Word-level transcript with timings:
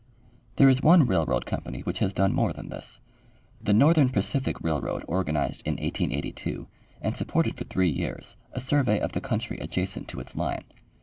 There 0.55 0.67
is 0.67 0.81
one 0.81 1.05
railroad 1.05 1.45
company 1.45 1.81
which 1.81 1.99
has 1.99 2.11
done 2.11 2.33
more 2.33 2.53
than 2.53 2.69
this. 2.69 3.01
The 3.61 3.71
Northern 3.71 4.09
Pacific 4.09 4.59
railroad 4.59 5.05
organized 5.07 5.61
in 5.63 5.73
1882, 5.73 6.67
and 7.03 7.15
sup 7.15 7.27
ported 7.27 7.55
for 7.55 7.65
three 7.65 7.91
years, 7.91 8.35
a 8.51 8.59
survey 8.59 8.99
of 8.99 9.11
the 9.11 9.21
country 9.21 9.59
adjacent 9.59 10.07
to 10.07 10.19
its 10.19 10.35
line. 10.35 10.63